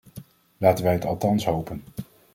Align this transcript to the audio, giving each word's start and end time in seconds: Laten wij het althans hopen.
Laten 0.57 0.83
wij 0.83 0.93
het 0.93 1.05
althans 1.05 1.45
hopen. 1.45 1.83